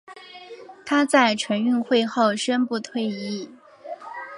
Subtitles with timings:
[0.83, 3.47] 她在全运会后宣布退役。